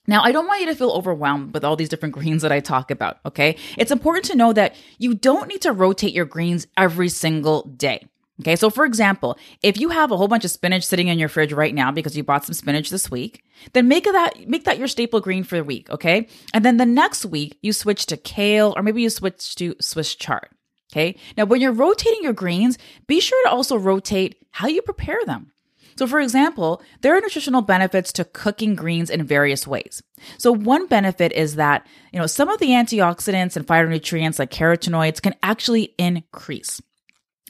Now, 0.07 0.23
I 0.23 0.33
don't 0.33 0.45
want 0.45 0.59
you 0.59 0.67
to 0.67 0.75
feel 0.75 0.91
overwhelmed 0.91 1.53
with 1.53 1.63
all 1.63 1.77
these 1.77 1.87
different 1.87 2.15
greens 2.15 2.41
that 2.41 2.51
I 2.51 2.59
talk 2.59 2.91
about, 2.91 3.19
okay? 3.25 3.55
It's 3.77 3.91
important 3.91 4.25
to 4.25 4.35
know 4.35 4.51
that 4.51 4.75
you 4.97 5.13
don't 5.13 5.47
need 5.47 5.61
to 5.61 5.71
rotate 5.71 6.13
your 6.13 6.25
greens 6.25 6.67
every 6.75 7.07
single 7.07 7.63
day. 7.63 8.09
Okay, 8.41 8.57
so 8.57 8.69
for 8.69 8.83
example, 8.83 9.37
if 9.63 9.79
you 9.79 9.89
have 9.89 10.11
a 10.11 10.17
whole 10.17 10.27
bunch 10.27 10.43
of 10.43 10.51
spinach 10.51 10.83
sitting 10.83 11.07
in 11.07 11.17
your 11.17 11.29
fridge 11.29 11.53
right 11.53 11.73
now 11.73 11.91
because 11.91 12.17
you 12.17 12.23
bought 12.23 12.43
some 12.43 12.53
spinach 12.53 12.89
this 12.89 13.09
week, 13.09 13.43
then 13.71 13.87
make 13.87 14.03
that 14.03 14.47
make 14.49 14.65
that 14.65 14.77
your 14.77 14.89
staple 14.89 15.21
green 15.21 15.45
for 15.45 15.55
the 15.55 15.63
week, 15.63 15.89
okay? 15.89 16.27
And 16.53 16.65
then 16.65 16.77
the 16.77 16.85
next 16.85 17.25
week 17.25 17.57
you 17.61 17.71
switch 17.71 18.05
to 18.07 18.17
kale 18.17 18.73
or 18.75 18.83
maybe 18.83 19.01
you 19.01 19.09
switch 19.09 19.55
to 19.55 19.75
Swiss 19.79 20.15
chard. 20.15 20.49
Okay? 20.91 21.15
Now 21.37 21.45
when 21.45 21.61
you're 21.61 21.71
rotating 21.71 22.23
your 22.23 22.33
greens, 22.33 22.77
be 23.07 23.19
sure 23.19 23.41
to 23.45 23.51
also 23.51 23.77
rotate 23.77 24.45
how 24.51 24.67
you 24.67 24.81
prepare 24.81 25.19
them. 25.25 25.51
So, 25.97 26.07
for 26.07 26.19
example, 26.19 26.81
there 27.01 27.15
are 27.15 27.21
nutritional 27.21 27.61
benefits 27.61 28.11
to 28.13 28.25
cooking 28.25 28.75
greens 28.75 29.09
in 29.09 29.23
various 29.23 29.65
ways. 29.65 30.03
So, 30.37 30.51
one 30.51 30.87
benefit 30.87 31.31
is 31.31 31.55
that, 31.55 31.87
you 32.11 32.19
know, 32.19 32.27
some 32.27 32.49
of 32.49 32.59
the 32.59 32.71
antioxidants 32.71 33.55
and 33.55 33.65
phytonutrients 33.65 34.37
like 34.37 34.51
carotenoids 34.51 35.21
can 35.21 35.35
actually 35.41 35.93
increase. 35.97 36.81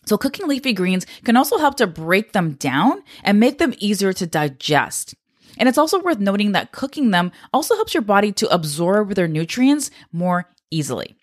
So 0.06 0.18
cooking 0.18 0.48
leafy 0.48 0.74
greens 0.74 1.06
can 1.24 1.36
also 1.36 1.58
help 1.58 1.76
to 1.76 1.88
break 1.88 2.32
them 2.32 2.54
down 2.54 3.04
and 3.24 3.40
make 3.40 3.58
them 3.58 3.74
easier 3.80 4.14
to 4.14 4.28
digest. 4.28 5.16
And 5.58 5.70
it's 5.70 5.78
also 5.78 6.02
worth 6.02 6.20
noting 6.20 6.52
that 6.52 6.72
cooking 6.72 7.12
them 7.12 7.32
also 7.54 7.76
helps 7.76 7.94
your 7.94 8.02
body 8.04 8.32
to 8.34 8.54
absorb 8.54 9.16
their 9.16 9.28
nutrients 9.28 9.90
more 10.12 10.50
easily. 10.70 11.16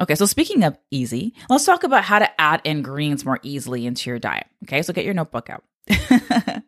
Okay, 0.00 0.16
so 0.16 0.26
speaking 0.26 0.64
of 0.64 0.76
easy, 0.90 1.34
let's 1.48 1.64
talk 1.64 1.84
about 1.84 2.04
how 2.04 2.18
to 2.18 2.40
add 2.40 2.60
in 2.64 2.82
greens 2.82 3.24
more 3.24 3.38
easily 3.42 3.86
into 3.86 4.10
your 4.10 4.18
diet. 4.18 4.46
Okay, 4.64 4.82
so 4.82 4.92
get 4.92 5.04
your 5.04 5.14
notebook 5.14 5.48
out. 5.50 5.62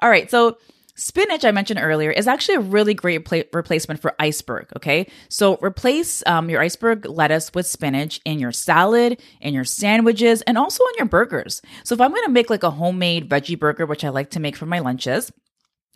All 0.00 0.08
right, 0.08 0.30
so 0.30 0.56
Spinach, 0.98 1.44
I 1.44 1.50
mentioned 1.50 1.78
earlier, 1.82 2.10
is 2.10 2.26
actually 2.26 2.54
a 2.54 2.60
really 2.60 2.94
great 2.94 3.26
pla- 3.26 3.42
replacement 3.52 4.00
for 4.00 4.14
iceberg. 4.18 4.68
Okay. 4.76 5.10
So 5.28 5.58
replace 5.58 6.22
um, 6.26 6.48
your 6.48 6.60
iceberg 6.60 7.04
lettuce 7.04 7.52
with 7.54 7.66
spinach 7.66 8.20
in 8.24 8.38
your 8.38 8.52
salad, 8.52 9.20
in 9.40 9.52
your 9.52 9.64
sandwiches, 9.64 10.40
and 10.42 10.56
also 10.56 10.82
on 10.82 10.94
your 10.96 11.06
burgers. 11.06 11.60
So 11.84 11.94
if 11.94 12.00
I'm 12.00 12.10
going 12.10 12.24
to 12.24 12.30
make 12.30 12.48
like 12.48 12.62
a 12.62 12.70
homemade 12.70 13.28
veggie 13.28 13.58
burger, 13.58 13.84
which 13.84 14.04
I 14.04 14.08
like 14.08 14.30
to 14.30 14.40
make 14.40 14.56
for 14.56 14.64
my 14.64 14.78
lunches, 14.78 15.30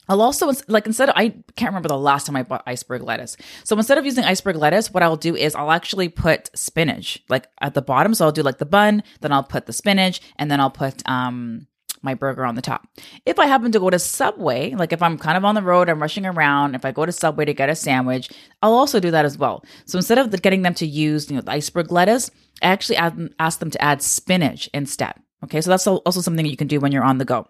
I'll 0.09 0.23
also 0.23 0.53
like 0.67 0.87
instead 0.87 1.09
of, 1.09 1.15
I 1.17 1.29
can't 1.57 1.71
remember 1.71 1.89
the 1.89 1.97
last 1.97 2.27
time 2.27 2.37
I 2.37 2.43
bought 2.43 2.65
iceberg 2.67 3.03
lettuce. 3.03 3.37
So 3.65 3.77
instead 3.77 3.97
of 3.97 4.05
using 4.05 4.25
iceberg 4.25 4.57
lettuce, 4.57 4.93
what 4.93 5.03
I'll 5.03 5.17
do 5.17 5.37
is 5.37 5.55
I'll 5.55 5.71
actually 5.71 6.09
put 6.09 6.51
spinach 6.59 7.23
like 7.29 7.47
at 7.61 7.75
the 7.75 7.83
bottom. 7.83 8.13
So 8.13 8.25
I'll 8.25 8.33
do 8.33 8.43
like 8.43 8.59
the 8.59 8.67
bun, 8.67 9.03
then 9.21 9.33
I'll 9.33 9.45
put 9.45 9.67
the 9.67 9.73
spinach, 9.73 10.21
and 10.37 10.51
then 10.51 10.61
I'll 10.61 10.71
put 10.71 11.09
um 11.09 11.69
my 12.03 12.15
burger 12.15 12.45
on 12.45 12.55
the 12.55 12.63
top. 12.63 12.87
If 13.27 13.39
I 13.39 13.47
happen 13.47 13.73
to 13.73 13.81
go 13.81 13.91
to 13.91 13.99
Subway, 13.99 14.75
like 14.75 14.93
if 14.93 15.03
I'm 15.03 15.19
kind 15.19 15.37
of 15.37 15.45
on 15.45 15.55
the 15.55 15.63
road, 15.63 15.89
I'm 15.89 16.01
rushing 16.01 16.27
around, 16.27 16.75
if 16.75 16.85
I 16.85 16.93
go 16.93 17.07
to 17.07 17.13
Subway 17.13 17.45
to 17.45 17.55
get 17.55 17.71
a 17.71 17.75
sandwich, 17.75 18.31
I'll 18.63 18.73
also 18.73 19.01
do 19.01 19.11
that 19.11 19.25
as 19.25 19.39
well. 19.39 19.65
So 19.85 19.99
instead 19.99 20.19
of 20.19 20.31
getting 20.43 20.63
them 20.63 20.75
to 20.75 20.87
use, 20.87 21.31
you 21.31 21.37
know, 21.37 21.43
the 21.43 21.53
iceberg 21.53 21.93
lettuce, 21.93 22.31
I 22.63 22.67
actually 22.67 22.97
add, 22.97 23.35
ask 23.39 23.59
them 23.59 23.71
to 23.71 23.83
add 23.83 24.03
spinach 24.03 24.69
instead. 24.73 25.15
Okay, 25.45 25.61
so 25.61 25.71
that's 25.71 25.87
also 25.87 26.21
something 26.21 26.45
that 26.45 26.51
you 26.51 26.57
can 26.57 26.69
do 26.69 26.81
when 26.81 26.93
you're 26.93 27.05
on 27.05 27.19
the 27.19 27.25
go. 27.25 27.47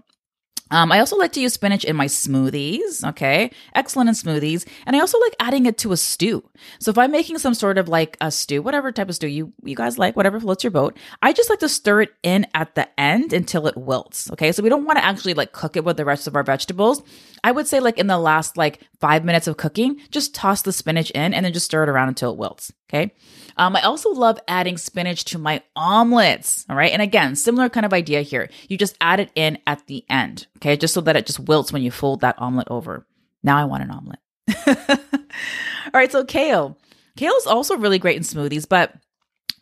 Um, 0.70 0.92
I 0.92 1.00
also 1.00 1.16
like 1.16 1.32
to 1.32 1.40
use 1.40 1.54
spinach 1.54 1.84
in 1.84 1.96
my 1.96 2.06
smoothies. 2.06 3.04
Okay. 3.04 3.50
Excellent 3.74 4.08
in 4.08 4.14
smoothies. 4.14 4.66
And 4.86 4.96
I 4.96 5.00
also 5.00 5.18
like 5.18 5.34
adding 5.40 5.66
it 5.66 5.78
to 5.78 5.92
a 5.92 5.96
stew. 5.96 6.48
So 6.78 6.90
if 6.90 6.98
I'm 6.98 7.10
making 7.10 7.38
some 7.38 7.54
sort 7.54 7.78
of 7.78 7.88
like 7.88 8.16
a 8.20 8.30
stew, 8.30 8.62
whatever 8.62 8.92
type 8.92 9.08
of 9.08 9.14
stew 9.14 9.28
you, 9.28 9.52
you 9.64 9.74
guys 9.74 9.98
like, 9.98 10.16
whatever 10.16 10.40
floats 10.40 10.64
your 10.64 10.70
boat, 10.70 10.96
I 11.22 11.32
just 11.32 11.50
like 11.50 11.60
to 11.60 11.68
stir 11.68 12.02
it 12.02 12.10
in 12.22 12.46
at 12.54 12.74
the 12.74 12.88
end 13.00 13.32
until 13.32 13.66
it 13.66 13.76
wilts. 13.76 14.30
Okay. 14.32 14.52
So 14.52 14.62
we 14.62 14.68
don't 14.68 14.84
want 14.84 14.98
to 14.98 15.04
actually 15.04 15.34
like 15.34 15.52
cook 15.52 15.76
it 15.76 15.84
with 15.84 15.96
the 15.96 16.04
rest 16.04 16.26
of 16.26 16.36
our 16.36 16.42
vegetables. 16.42 17.02
I 17.42 17.52
would 17.52 17.66
say 17.66 17.80
like 17.80 17.98
in 17.98 18.06
the 18.06 18.18
last 18.18 18.56
like 18.56 18.80
five 19.00 19.24
minutes 19.24 19.46
of 19.46 19.56
cooking, 19.56 20.00
just 20.10 20.34
toss 20.34 20.62
the 20.62 20.72
spinach 20.72 21.10
in 21.10 21.34
and 21.34 21.44
then 21.44 21.52
just 21.52 21.66
stir 21.66 21.82
it 21.82 21.88
around 21.88 22.08
until 22.08 22.32
it 22.32 22.38
wilts. 22.38 22.72
Okay. 22.90 23.14
Um, 23.56 23.76
I 23.76 23.82
also 23.82 24.10
love 24.10 24.40
adding 24.48 24.76
spinach 24.76 25.24
to 25.26 25.38
my 25.38 25.62
omelets. 25.76 26.66
All 26.68 26.74
right. 26.74 26.92
And 26.92 27.00
again, 27.00 27.36
similar 27.36 27.68
kind 27.68 27.86
of 27.86 27.92
idea 27.92 28.22
here. 28.22 28.50
You 28.68 28.76
just 28.76 28.96
add 29.00 29.20
it 29.20 29.30
in 29.36 29.58
at 29.66 29.86
the 29.86 30.04
end. 30.10 30.48
Okay. 30.58 30.76
Just 30.76 30.94
so 30.94 31.00
that 31.02 31.16
it 31.16 31.26
just 31.26 31.38
wilts 31.38 31.72
when 31.72 31.82
you 31.82 31.92
fold 31.92 32.20
that 32.22 32.38
omelet 32.38 32.68
over. 32.68 33.06
Now 33.44 33.58
I 33.58 33.64
want 33.64 33.84
an 33.84 33.90
omelet. 33.90 34.18
All 34.88 35.90
right. 35.94 36.10
So 36.10 36.24
kale. 36.24 36.76
Kale 37.16 37.34
is 37.34 37.46
also 37.46 37.76
really 37.76 37.98
great 37.98 38.16
in 38.16 38.22
smoothies, 38.22 38.68
but 38.68 38.94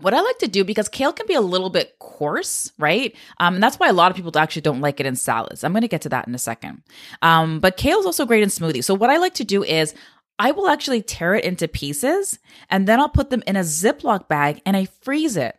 what 0.00 0.14
I 0.14 0.20
like 0.20 0.38
to 0.38 0.48
do 0.48 0.64
because 0.64 0.88
kale 0.88 1.12
can 1.12 1.26
be 1.26 1.34
a 1.34 1.40
little 1.40 1.70
bit 1.70 1.98
coarse, 1.98 2.72
right? 2.78 3.14
Um, 3.40 3.54
and 3.54 3.62
that's 3.62 3.78
why 3.78 3.88
a 3.88 3.92
lot 3.92 4.10
of 4.10 4.16
people 4.16 4.36
actually 4.38 4.62
don't 4.62 4.80
like 4.80 5.00
it 5.00 5.06
in 5.06 5.16
salads. 5.16 5.64
I'm 5.64 5.72
going 5.72 5.82
to 5.82 5.88
get 5.88 6.02
to 6.02 6.08
that 6.10 6.28
in 6.28 6.34
a 6.34 6.38
second. 6.38 6.82
Um, 7.20 7.58
but 7.60 7.76
kale 7.76 7.98
is 7.98 8.06
also 8.06 8.24
great 8.24 8.42
in 8.42 8.48
smoothies. 8.48 8.84
So 8.84 8.94
what 8.94 9.10
I 9.10 9.16
like 9.18 9.34
to 9.34 9.44
do 9.44 9.64
is 9.64 9.94
I 10.38 10.52
will 10.52 10.68
actually 10.68 11.02
tear 11.02 11.34
it 11.34 11.44
into 11.44 11.68
pieces 11.68 12.38
and 12.70 12.86
then 12.86 13.00
I'll 13.00 13.08
put 13.08 13.30
them 13.30 13.42
in 13.46 13.56
a 13.56 13.60
Ziploc 13.60 14.28
bag 14.28 14.62
and 14.64 14.76
I 14.76 14.86
freeze 14.86 15.36
it. 15.36 15.56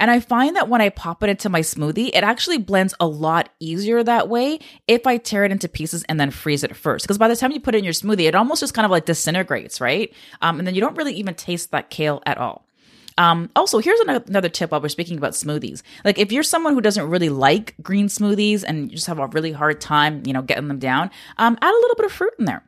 And 0.00 0.10
I 0.10 0.20
find 0.20 0.54
that 0.54 0.68
when 0.68 0.80
I 0.80 0.90
pop 0.90 1.22
it 1.24 1.30
into 1.30 1.48
my 1.48 1.60
smoothie, 1.60 2.10
it 2.14 2.22
actually 2.22 2.58
blends 2.58 2.94
a 3.00 3.06
lot 3.06 3.48
easier 3.58 4.02
that 4.02 4.28
way 4.28 4.60
if 4.86 5.06
I 5.06 5.16
tear 5.16 5.44
it 5.44 5.50
into 5.50 5.68
pieces 5.68 6.04
and 6.08 6.20
then 6.20 6.30
freeze 6.30 6.62
it 6.62 6.76
first. 6.76 7.04
Because 7.04 7.18
by 7.18 7.26
the 7.26 7.34
time 7.34 7.50
you 7.50 7.58
put 7.58 7.74
it 7.74 7.78
in 7.78 7.84
your 7.84 7.92
smoothie, 7.92 8.28
it 8.28 8.34
almost 8.34 8.60
just 8.60 8.74
kind 8.74 8.84
of 8.84 8.92
like 8.92 9.06
disintegrates, 9.06 9.80
right? 9.80 10.12
Um, 10.40 10.58
and 10.58 10.66
then 10.66 10.74
you 10.74 10.80
don't 10.80 10.96
really 10.96 11.14
even 11.14 11.34
taste 11.34 11.72
that 11.72 11.90
kale 11.90 12.22
at 12.26 12.38
all. 12.38 12.64
Um, 13.16 13.50
also, 13.56 13.80
here's 13.80 13.98
another 13.98 14.48
tip 14.48 14.70
while 14.70 14.80
we're 14.80 14.88
speaking 14.88 15.18
about 15.18 15.32
smoothies. 15.32 15.82
Like, 16.04 16.18
if 16.20 16.30
you're 16.30 16.44
someone 16.44 16.74
who 16.74 16.80
doesn't 16.80 17.10
really 17.10 17.30
like 17.30 17.74
green 17.82 18.06
smoothies 18.06 18.62
and 18.64 18.92
you 18.92 18.96
just 18.96 19.08
have 19.08 19.18
a 19.18 19.26
really 19.26 19.50
hard 19.50 19.80
time, 19.80 20.22
you 20.24 20.32
know, 20.32 20.42
getting 20.42 20.68
them 20.68 20.78
down, 20.78 21.10
um, 21.36 21.58
add 21.60 21.74
a 21.74 21.80
little 21.80 21.96
bit 21.96 22.06
of 22.06 22.12
fruit 22.12 22.34
in 22.38 22.44
there. 22.44 22.62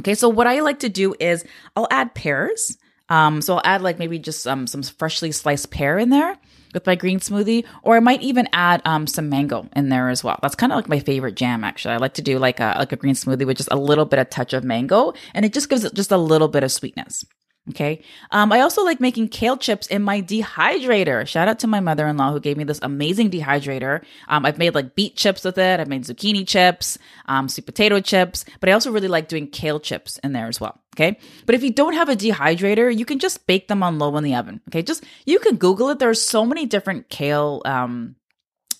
Okay, 0.00 0.14
so 0.14 0.28
what 0.28 0.46
I 0.46 0.60
like 0.60 0.80
to 0.80 0.88
do 0.88 1.14
is 1.18 1.44
I'll 1.74 1.88
add 1.90 2.14
pears. 2.14 2.76
Um, 3.08 3.40
so 3.40 3.54
I'll 3.54 3.62
add 3.64 3.82
like 3.82 3.98
maybe 3.98 4.18
just 4.18 4.46
um, 4.46 4.66
some 4.66 4.82
freshly 4.82 5.32
sliced 5.32 5.70
pear 5.70 5.98
in 5.98 6.10
there 6.10 6.36
with 6.74 6.86
my 6.86 6.94
green 6.94 7.20
smoothie, 7.20 7.64
or 7.82 7.96
I 7.96 8.00
might 8.00 8.22
even 8.22 8.48
add 8.52 8.82
um, 8.84 9.06
some 9.06 9.28
mango 9.28 9.68
in 9.74 9.88
there 9.88 10.08
as 10.08 10.24
well. 10.24 10.38
That's 10.42 10.56
kind 10.56 10.72
of 10.72 10.76
like 10.76 10.88
my 10.88 10.98
favorite 10.98 11.36
jam. 11.36 11.64
Actually, 11.64 11.94
I 11.94 11.98
like 11.98 12.14
to 12.14 12.22
do 12.22 12.38
like 12.38 12.60
a 12.60 12.74
like 12.78 12.92
a 12.92 12.96
green 12.96 13.14
smoothie 13.14 13.46
with 13.46 13.56
just 13.56 13.72
a 13.72 13.76
little 13.76 14.04
bit 14.04 14.18
of 14.18 14.28
touch 14.28 14.52
of 14.52 14.64
mango, 14.64 15.14
and 15.34 15.44
it 15.44 15.52
just 15.52 15.68
gives 15.68 15.84
it 15.84 15.94
just 15.94 16.12
a 16.12 16.18
little 16.18 16.48
bit 16.48 16.64
of 16.64 16.72
sweetness. 16.72 17.24
Okay. 17.70 18.02
Um, 18.30 18.52
I 18.52 18.60
also 18.60 18.84
like 18.84 19.00
making 19.00 19.28
kale 19.28 19.56
chips 19.56 19.88
in 19.88 20.02
my 20.02 20.22
dehydrator. 20.22 21.26
Shout 21.26 21.48
out 21.48 21.58
to 21.60 21.66
my 21.66 21.80
mother 21.80 22.06
in 22.06 22.16
law 22.16 22.30
who 22.30 22.38
gave 22.38 22.56
me 22.56 22.62
this 22.62 22.78
amazing 22.80 23.30
dehydrator. 23.30 24.04
Um, 24.28 24.46
I've 24.46 24.58
made 24.58 24.74
like 24.74 24.94
beet 24.94 25.16
chips 25.16 25.42
with 25.42 25.58
it. 25.58 25.80
I've 25.80 25.88
made 25.88 26.04
zucchini 26.04 26.46
chips, 26.46 26.96
um, 27.26 27.48
sweet 27.48 27.66
potato 27.66 28.00
chips, 28.00 28.44
but 28.60 28.68
I 28.68 28.72
also 28.72 28.92
really 28.92 29.08
like 29.08 29.26
doing 29.26 29.48
kale 29.48 29.80
chips 29.80 30.18
in 30.18 30.32
there 30.32 30.46
as 30.46 30.60
well. 30.60 30.80
Okay. 30.94 31.18
But 31.44 31.56
if 31.56 31.64
you 31.64 31.72
don't 31.72 31.94
have 31.94 32.08
a 32.08 32.14
dehydrator, 32.16 32.96
you 32.96 33.04
can 33.04 33.18
just 33.18 33.46
bake 33.48 33.66
them 33.66 33.82
on 33.82 33.98
low 33.98 34.16
in 34.16 34.22
the 34.22 34.36
oven. 34.36 34.60
Okay. 34.68 34.82
Just, 34.82 35.04
you 35.24 35.40
can 35.40 35.56
Google 35.56 35.88
it. 35.88 35.98
There's 35.98 36.22
so 36.22 36.46
many 36.46 36.66
different 36.66 37.08
kale, 37.08 37.62
um, 37.64 38.14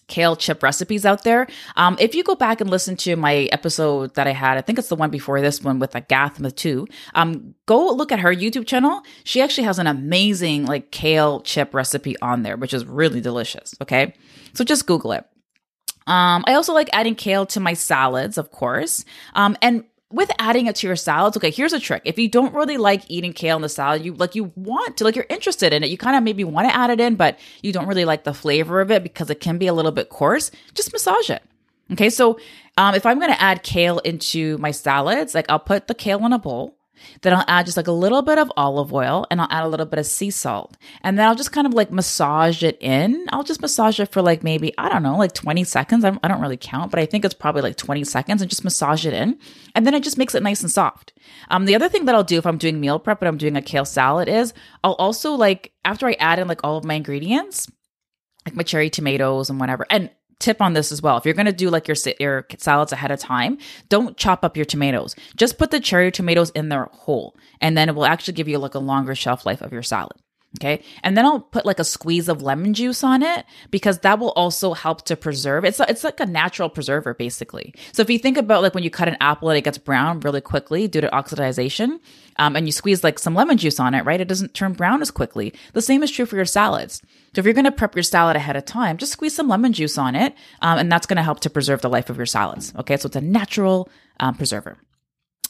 kale 0.08 0.36
chip 0.36 0.62
recipes 0.62 1.04
out 1.04 1.24
there. 1.24 1.46
Um, 1.76 1.96
if 1.98 2.14
you 2.14 2.22
go 2.22 2.34
back 2.34 2.60
and 2.60 2.70
listen 2.70 2.96
to 2.96 3.16
my 3.16 3.48
episode 3.52 4.14
that 4.14 4.26
I 4.26 4.32
had, 4.32 4.56
I 4.56 4.60
think 4.60 4.78
it's 4.78 4.88
the 4.88 4.96
one 4.96 5.10
before 5.10 5.40
this 5.40 5.62
one 5.62 5.78
with 5.78 5.94
like 5.94 6.08
Gath 6.08 6.38
Matu, 6.38 6.86
um, 7.14 7.54
go 7.66 7.90
look 7.92 8.12
at 8.12 8.20
her 8.20 8.34
YouTube 8.34 8.66
channel. 8.66 9.02
She 9.24 9.40
actually 9.40 9.64
has 9.64 9.78
an 9.78 9.86
amazing 9.86 10.66
like 10.66 10.90
kale 10.90 11.40
chip 11.40 11.74
recipe 11.74 12.16
on 12.20 12.42
there, 12.42 12.56
which 12.56 12.74
is 12.74 12.84
really 12.84 13.20
delicious. 13.20 13.74
Okay. 13.80 14.14
So 14.54 14.64
just 14.64 14.86
Google 14.86 15.12
it. 15.12 15.24
Um, 16.06 16.44
I 16.46 16.54
also 16.54 16.72
like 16.72 16.88
adding 16.92 17.16
kale 17.16 17.46
to 17.46 17.60
my 17.60 17.74
salads, 17.74 18.38
of 18.38 18.52
course. 18.52 19.04
Um, 19.34 19.56
and 19.60 19.84
with 20.10 20.30
adding 20.38 20.66
it 20.66 20.76
to 20.76 20.86
your 20.86 20.96
salads, 20.96 21.36
okay, 21.36 21.50
here's 21.50 21.72
a 21.72 21.80
trick. 21.80 22.02
If 22.04 22.18
you 22.18 22.28
don't 22.28 22.54
really 22.54 22.76
like 22.76 23.02
eating 23.08 23.32
kale 23.32 23.56
in 23.56 23.62
the 23.62 23.68
salad, 23.68 24.04
you 24.04 24.14
like 24.14 24.34
you 24.34 24.52
want 24.54 24.96
to, 24.98 25.04
like 25.04 25.16
you're 25.16 25.26
interested 25.28 25.72
in 25.72 25.82
it, 25.82 25.90
you 25.90 25.98
kind 25.98 26.16
of 26.16 26.22
maybe 26.22 26.44
want 26.44 26.68
to 26.68 26.76
add 26.76 26.90
it 26.90 27.00
in, 27.00 27.16
but 27.16 27.38
you 27.62 27.72
don't 27.72 27.86
really 27.86 28.04
like 28.04 28.24
the 28.24 28.34
flavor 28.34 28.80
of 28.80 28.90
it 28.90 29.02
because 29.02 29.30
it 29.30 29.40
can 29.40 29.58
be 29.58 29.66
a 29.66 29.72
little 29.72 29.92
bit 29.92 30.08
coarse, 30.08 30.50
just 30.74 30.92
massage 30.92 31.30
it. 31.30 31.42
Okay, 31.92 32.10
so 32.10 32.38
um, 32.76 32.94
if 32.94 33.06
I'm 33.06 33.18
gonna 33.18 33.36
add 33.38 33.62
kale 33.62 33.98
into 34.00 34.58
my 34.58 34.70
salads, 34.70 35.34
like 35.34 35.46
I'll 35.48 35.58
put 35.58 35.86
the 35.86 35.94
kale 35.94 36.24
in 36.24 36.32
a 36.32 36.38
bowl. 36.38 36.76
Then 37.22 37.34
I'll 37.34 37.44
add 37.48 37.66
just 37.66 37.76
like 37.76 37.86
a 37.86 37.92
little 37.92 38.22
bit 38.22 38.38
of 38.38 38.50
olive 38.56 38.92
oil 38.92 39.26
and 39.30 39.40
I'll 39.40 39.48
add 39.50 39.64
a 39.64 39.68
little 39.68 39.86
bit 39.86 39.98
of 39.98 40.06
sea 40.06 40.30
salt. 40.30 40.76
And 41.02 41.18
then 41.18 41.26
I'll 41.26 41.34
just 41.34 41.52
kind 41.52 41.66
of 41.66 41.74
like 41.74 41.90
massage 41.90 42.62
it 42.62 42.76
in. 42.80 43.26
I'll 43.30 43.44
just 43.44 43.60
massage 43.60 44.00
it 44.00 44.12
for 44.12 44.22
like 44.22 44.42
maybe, 44.42 44.72
I 44.78 44.88
don't 44.88 45.02
know, 45.02 45.16
like 45.16 45.32
20 45.32 45.64
seconds. 45.64 46.04
I 46.04 46.10
don't, 46.10 46.40
really 46.40 46.56
count, 46.58 46.90
but 46.90 47.00
I 47.00 47.06
think 47.06 47.24
it's 47.24 47.34
probably 47.34 47.62
like 47.62 47.76
20 47.76 48.04
seconds 48.04 48.42
and 48.42 48.50
just 48.50 48.62
massage 48.62 49.06
it 49.06 49.14
in. 49.14 49.38
And 49.74 49.86
then 49.86 49.94
it 49.94 50.02
just 50.02 50.18
makes 50.18 50.34
it 50.34 50.42
nice 50.42 50.62
and 50.62 50.70
soft. 50.70 51.14
Um, 51.48 51.64
the 51.64 51.74
other 51.74 51.88
thing 51.88 52.04
that 52.04 52.14
I'll 52.14 52.24
do 52.24 52.36
if 52.36 52.46
I'm 52.46 52.58
doing 52.58 52.78
meal 52.78 52.98
prep 52.98 53.22
and 53.22 53.28
I'm 53.28 53.38
doing 53.38 53.56
a 53.56 53.62
kale 53.62 53.86
salad 53.86 54.28
is 54.28 54.52
I'll 54.84 54.92
also 54.94 55.32
like, 55.32 55.72
after 55.84 56.06
I 56.06 56.12
add 56.20 56.38
in 56.38 56.46
like 56.46 56.60
all 56.62 56.76
of 56.76 56.84
my 56.84 56.94
ingredients, 56.94 57.70
like 58.44 58.54
my 58.54 58.62
cherry 58.62 58.90
tomatoes 58.90 59.50
and 59.50 59.58
whatever. 59.58 59.86
And 59.90 60.10
tip 60.38 60.60
on 60.60 60.72
this 60.72 60.92
as 60.92 61.02
well. 61.02 61.16
If 61.16 61.24
you're 61.24 61.34
going 61.34 61.46
to 61.46 61.52
do 61.52 61.70
like 61.70 61.88
your 61.88 61.96
your 62.20 62.46
salads 62.58 62.92
ahead 62.92 63.10
of 63.10 63.18
time, 63.18 63.58
don't 63.88 64.16
chop 64.16 64.44
up 64.44 64.56
your 64.56 64.66
tomatoes. 64.66 65.14
Just 65.36 65.58
put 65.58 65.70
the 65.70 65.80
cherry 65.80 66.10
tomatoes 66.10 66.50
in 66.50 66.68
there 66.68 66.88
whole, 66.92 67.36
and 67.60 67.76
then 67.76 67.88
it 67.88 67.94
will 67.94 68.06
actually 68.06 68.34
give 68.34 68.48
you 68.48 68.58
like 68.58 68.74
a 68.74 68.80
longer 68.80 69.14
shelf 69.14 69.46
life 69.46 69.62
of 69.62 69.72
your 69.72 69.82
salad. 69.82 70.16
Okay. 70.58 70.82
And 71.02 71.16
then 71.16 71.26
I'll 71.26 71.40
put 71.40 71.66
like 71.66 71.78
a 71.78 71.84
squeeze 71.84 72.28
of 72.28 72.40
lemon 72.40 72.72
juice 72.72 73.04
on 73.04 73.22
it 73.22 73.44
because 73.70 73.98
that 73.98 74.18
will 74.18 74.30
also 74.32 74.72
help 74.72 75.04
to 75.06 75.16
preserve. 75.16 75.66
It's, 75.66 75.80
it's 75.80 76.04
like 76.04 76.18
a 76.18 76.24
natural 76.24 76.70
preserver, 76.70 77.12
basically. 77.12 77.74
So 77.92 78.00
if 78.00 78.08
you 78.08 78.18
think 78.18 78.38
about 78.38 78.62
like 78.62 78.74
when 78.74 78.84
you 78.84 78.90
cut 78.90 79.08
an 79.08 79.18
apple 79.20 79.50
and 79.50 79.58
it 79.58 79.64
gets 79.64 79.76
brown 79.76 80.20
really 80.20 80.40
quickly 80.40 80.88
due 80.88 81.02
to 81.02 81.08
oxidization, 81.08 81.98
um, 82.38 82.56
and 82.56 82.66
you 82.66 82.72
squeeze 82.72 83.02
like 83.02 83.18
some 83.18 83.34
lemon 83.34 83.56
juice 83.56 83.80
on 83.80 83.94
it, 83.94 84.04
right? 84.04 84.20
It 84.20 84.28
doesn't 84.28 84.54
turn 84.54 84.72
brown 84.72 85.02
as 85.02 85.10
quickly. 85.10 85.54
The 85.72 85.82
same 85.82 86.02
is 86.02 86.10
true 86.10 86.26
for 86.26 86.36
your 86.36 86.44
salads. 86.44 87.02
So 87.34 87.40
if 87.40 87.44
you're 87.44 87.54
going 87.54 87.64
to 87.64 87.72
prep 87.72 87.94
your 87.94 88.02
salad 88.02 88.36
ahead 88.36 88.56
of 88.56 88.64
time, 88.64 88.96
just 88.96 89.12
squeeze 89.12 89.34
some 89.34 89.48
lemon 89.48 89.72
juice 89.72 89.98
on 89.98 90.14
it. 90.14 90.34
Um, 90.62 90.78
and 90.78 90.90
that's 90.90 91.06
going 91.06 91.16
to 91.16 91.22
help 91.22 91.40
to 91.40 91.50
preserve 91.50 91.82
the 91.82 91.90
life 91.90 92.10
of 92.10 92.16
your 92.16 92.26
salads. 92.26 92.72
Okay. 92.76 92.96
So 92.96 93.06
it's 93.06 93.16
a 93.16 93.20
natural 93.20 93.88
um, 94.20 94.34
preserver. 94.34 94.78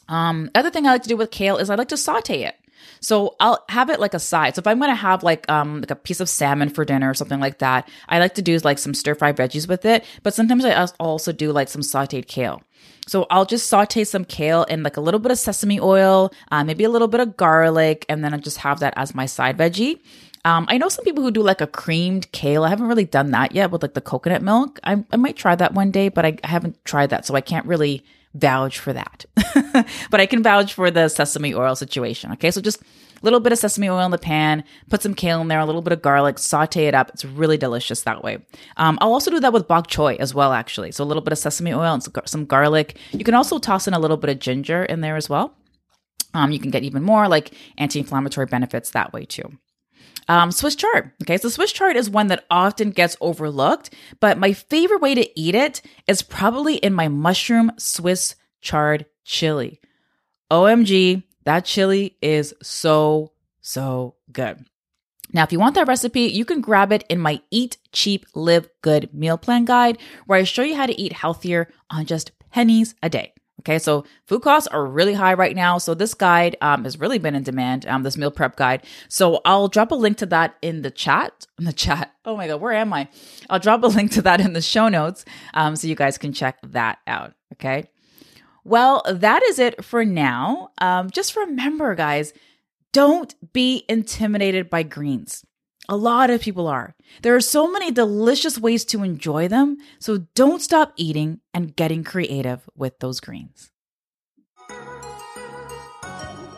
Um, 0.08 0.50
other 0.54 0.70
thing 0.70 0.86
I 0.86 0.92
like 0.92 1.02
to 1.02 1.08
do 1.08 1.16
with 1.16 1.30
kale 1.30 1.56
is 1.56 1.70
I 1.70 1.74
like 1.74 1.88
to 1.88 1.96
saute 1.96 2.42
it. 2.42 2.56
So 3.00 3.36
I'll 3.40 3.64
have 3.68 3.90
it 3.90 4.00
like 4.00 4.14
a 4.14 4.18
side. 4.18 4.54
So 4.54 4.60
if 4.60 4.66
I'm 4.66 4.78
going 4.78 4.90
to 4.90 4.94
have 4.94 5.22
like 5.22 5.48
um 5.50 5.80
like 5.80 5.90
a 5.90 5.96
piece 5.96 6.20
of 6.20 6.28
salmon 6.28 6.68
for 6.68 6.84
dinner 6.84 7.10
or 7.10 7.14
something 7.14 7.40
like 7.40 7.58
that, 7.58 7.88
I 8.08 8.18
like 8.18 8.34
to 8.34 8.42
do 8.42 8.58
like 8.58 8.78
some 8.78 8.94
stir 8.94 9.14
fried 9.14 9.36
veggies 9.36 9.68
with 9.68 9.84
it. 9.84 10.04
But 10.22 10.34
sometimes 10.34 10.64
I 10.64 10.86
also 10.98 11.32
do 11.32 11.52
like 11.52 11.68
some 11.68 11.82
sautéed 11.82 12.26
kale. 12.26 12.62
So 13.06 13.26
I'll 13.30 13.46
just 13.46 13.68
saute 13.68 14.02
some 14.04 14.24
kale 14.24 14.64
in 14.64 14.82
like 14.82 14.96
a 14.96 15.00
little 15.00 15.20
bit 15.20 15.30
of 15.30 15.38
sesame 15.38 15.78
oil, 15.80 16.32
uh, 16.50 16.64
maybe 16.64 16.82
a 16.82 16.90
little 16.90 17.08
bit 17.08 17.20
of 17.20 17.36
garlic, 17.36 18.04
and 18.08 18.24
then 18.24 18.34
I 18.34 18.38
just 18.38 18.58
have 18.58 18.80
that 18.80 18.94
as 18.96 19.14
my 19.14 19.26
side 19.26 19.56
veggie. 19.56 20.00
Um, 20.44 20.66
I 20.68 20.78
know 20.78 20.88
some 20.88 21.04
people 21.04 21.22
who 21.24 21.30
do 21.30 21.42
like 21.42 21.60
a 21.60 21.66
creamed 21.66 22.30
kale. 22.32 22.64
I 22.64 22.68
haven't 22.68 22.86
really 22.86 23.04
done 23.04 23.32
that 23.32 23.52
yet 23.52 23.70
with 23.70 23.82
like 23.82 23.94
the 23.94 24.00
coconut 24.00 24.42
milk. 24.42 24.78
I, 24.84 25.04
I 25.12 25.16
might 25.16 25.36
try 25.36 25.54
that 25.54 25.74
one 25.74 25.90
day, 25.90 26.08
but 26.08 26.24
I, 26.24 26.38
I 26.44 26.48
haven't 26.48 26.84
tried 26.84 27.10
that, 27.10 27.26
so 27.26 27.34
I 27.34 27.40
can't 27.40 27.66
really 27.66 28.04
vouch 28.38 28.78
for 28.78 28.92
that. 28.92 29.24
but 30.10 30.20
I 30.20 30.26
can 30.26 30.42
vouch 30.42 30.74
for 30.74 30.90
the 30.90 31.08
sesame 31.08 31.54
oil 31.54 31.74
situation. 31.74 32.32
Okay, 32.32 32.50
so 32.50 32.60
just 32.60 32.80
a 32.80 32.84
little 33.22 33.40
bit 33.40 33.52
of 33.52 33.58
sesame 33.58 33.88
oil 33.88 34.04
in 34.04 34.10
the 34.10 34.18
pan, 34.18 34.62
put 34.90 35.02
some 35.02 35.14
kale 35.14 35.40
in 35.40 35.48
there, 35.48 35.58
a 35.58 35.64
little 35.64 35.82
bit 35.82 35.92
of 35.92 36.02
garlic, 36.02 36.38
saute 36.38 36.86
it 36.86 36.94
up. 36.94 37.10
It's 37.10 37.24
really 37.24 37.56
delicious 37.56 38.02
that 38.02 38.22
way. 38.22 38.38
Um, 38.76 38.98
I'll 39.00 39.12
also 39.12 39.30
do 39.30 39.40
that 39.40 39.52
with 39.52 39.66
bok 39.66 39.88
choy 39.88 40.16
as 40.16 40.34
well, 40.34 40.52
actually. 40.52 40.92
So 40.92 41.02
a 41.02 41.06
little 41.06 41.22
bit 41.22 41.32
of 41.32 41.38
sesame 41.38 41.72
oil 41.72 41.94
and 41.94 42.02
some 42.26 42.44
garlic. 42.44 42.98
You 43.12 43.24
can 43.24 43.34
also 43.34 43.58
toss 43.58 43.88
in 43.88 43.94
a 43.94 43.98
little 43.98 44.16
bit 44.16 44.30
of 44.30 44.38
ginger 44.38 44.84
in 44.84 45.00
there 45.00 45.16
as 45.16 45.28
well. 45.28 45.54
Um, 46.34 46.50
you 46.50 46.58
can 46.58 46.70
get 46.70 46.82
even 46.82 47.02
more 47.02 47.28
like 47.28 47.54
anti-inflammatory 47.78 48.46
benefits 48.46 48.90
that 48.90 49.12
way 49.12 49.24
too. 49.24 49.58
Um, 50.28 50.50
Swiss 50.50 50.74
chard. 50.74 51.12
Okay, 51.22 51.36
so 51.36 51.48
Swiss 51.48 51.72
chard 51.72 51.96
is 51.96 52.10
one 52.10 52.26
that 52.28 52.44
often 52.50 52.90
gets 52.90 53.16
overlooked, 53.20 53.94
but 54.20 54.38
my 54.38 54.52
favorite 54.52 55.00
way 55.00 55.14
to 55.14 55.40
eat 55.40 55.54
it 55.54 55.82
is 56.06 56.22
probably 56.22 56.76
in 56.76 56.92
my 56.92 57.08
mushroom 57.08 57.72
Swiss 57.78 58.34
chard 58.60 59.06
chili. 59.24 59.80
OMG, 60.50 61.22
that 61.44 61.64
chili 61.64 62.16
is 62.20 62.54
so, 62.62 63.32
so 63.60 64.16
good. 64.32 64.64
Now, 65.32 65.42
if 65.42 65.52
you 65.52 65.58
want 65.58 65.74
that 65.74 65.88
recipe, 65.88 66.22
you 66.22 66.44
can 66.44 66.60
grab 66.60 66.92
it 66.92 67.04
in 67.08 67.20
my 67.20 67.40
Eat 67.50 67.78
Cheap, 67.92 68.26
Live 68.34 68.68
Good 68.80 69.12
meal 69.12 69.36
plan 69.36 69.64
guide, 69.64 69.98
where 70.26 70.38
I 70.38 70.44
show 70.44 70.62
you 70.62 70.76
how 70.76 70.86
to 70.86 71.00
eat 71.00 71.12
healthier 71.12 71.68
on 71.90 72.06
just 72.06 72.32
pennies 72.50 72.94
a 73.02 73.08
day. 73.08 73.32
Okay, 73.66 73.80
so 73.80 74.04
food 74.26 74.42
costs 74.42 74.68
are 74.68 74.86
really 74.86 75.14
high 75.14 75.34
right 75.34 75.56
now. 75.56 75.78
So 75.78 75.92
this 75.92 76.14
guide 76.14 76.56
um, 76.60 76.84
has 76.84 77.00
really 77.00 77.18
been 77.18 77.34
in 77.34 77.42
demand, 77.42 77.84
um, 77.86 78.04
this 78.04 78.16
meal 78.16 78.30
prep 78.30 78.54
guide. 78.54 78.84
So 79.08 79.40
I'll 79.44 79.66
drop 79.66 79.90
a 79.90 79.96
link 79.96 80.18
to 80.18 80.26
that 80.26 80.54
in 80.62 80.82
the 80.82 80.90
chat. 80.92 81.48
In 81.58 81.64
the 81.64 81.72
chat. 81.72 82.12
Oh 82.26 82.36
my 82.36 82.48
God, 82.48 82.60
where 82.60 82.72
am 82.72 82.92
I? 82.92 83.08
I'll 83.48 83.60
drop 83.60 83.84
a 83.84 83.86
link 83.86 84.10
to 84.12 84.22
that 84.22 84.40
in 84.40 84.52
the 84.52 84.60
show 84.60 84.88
notes 84.88 85.24
um, 85.54 85.76
so 85.76 85.86
you 85.86 85.94
guys 85.94 86.18
can 86.18 86.32
check 86.32 86.58
that 86.64 86.98
out. 87.06 87.34
Okay. 87.52 87.88
Well, 88.64 89.00
that 89.08 89.44
is 89.44 89.60
it 89.60 89.84
for 89.84 90.04
now. 90.04 90.70
Um, 90.78 91.08
just 91.08 91.36
remember, 91.36 91.94
guys, 91.94 92.32
don't 92.92 93.32
be 93.52 93.84
intimidated 93.88 94.68
by 94.68 94.82
greens. 94.82 95.44
A 95.88 95.96
lot 95.96 96.30
of 96.30 96.40
people 96.40 96.66
are. 96.66 96.96
There 97.22 97.36
are 97.36 97.40
so 97.40 97.70
many 97.70 97.92
delicious 97.92 98.58
ways 98.58 98.84
to 98.86 99.04
enjoy 99.04 99.46
them, 99.46 99.78
so 100.00 100.26
don't 100.34 100.60
stop 100.60 100.92
eating 100.96 101.40
and 101.54 101.76
getting 101.76 102.02
creative 102.02 102.68
with 102.74 102.98
those 102.98 103.20
greens. 103.20 103.70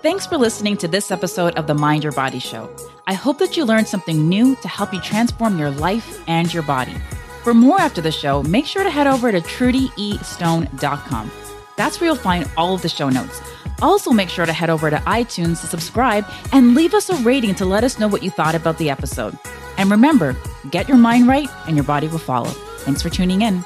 Thanks 0.03 0.27
for 0.27 0.39
listening 0.39 0.77
to 0.79 0.89
this 0.89 1.11
episode 1.11 1.55
of 1.57 1.67
the 1.67 1.75
Mind 1.75 2.05
Your 2.05 2.13
Body 2.13 2.39
Show. 2.39 2.75
I 3.07 3.13
hope 3.15 3.39
that 3.39 3.57
you 3.57 3.65
learned 3.67 3.89
something 3.89 4.29
new 4.29 4.55
to 4.57 4.69
help 4.69 4.95
you 4.95 5.01
transform 5.01 5.59
your 5.59 5.71
life 5.71 6.23
and 6.27 6.53
your 6.55 6.63
body. 6.63 6.95
For 7.43 7.53
more 7.53 7.81
after 7.81 8.01
the 8.01 8.13
show, 8.13 8.43
make 8.45 8.65
sure 8.65 8.85
to 8.85 8.91
head 8.91 9.07
over 9.07 9.31
to 9.31 9.41
trudyestone.com. 9.41 11.31
That's 11.77 12.01
where 12.01 12.09
you'll 12.09 12.17
find 12.17 12.51
all 12.57 12.75
of 12.75 12.83
the 12.83 12.89
show 12.89 13.09
notes 13.09 13.41
also, 13.81 14.13
make 14.13 14.29
sure 14.29 14.47
to 14.47 14.53
head 14.53 14.71
over 14.71 14.91
to 14.91 14.97
iTunes 14.99 15.61
to 15.61 15.67
subscribe 15.67 16.25
and 16.53 16.75
leave 16.75 16.95
us 16.95 17.11
a 17.11 17.17
rating 17.17 17.55
to 17.57 17.65
let 17.65 17.85
us 17.85 17.99
know 17.99 18.09
what 18.09 18.23
you 18.23 18.31
thought 18.31 18.55
about 18.55 18.79
the 18.79 18.91
episode. 18.91 19.39
And 19.77 19.91
remember, 19.91 20.37
get 20.71 20.89
your 20.89 20.99
mind 20.99 21.29
right 21.29 21.49
and 21.67 21.77
your 21.77 21.85
body 21.85 22.09
will 22.09 22.19
follow. 22.19 22.51
Thanks 22.79 23.03
for 23.03 23.11
tuning 23.11 23.43
in. 23.43 23.65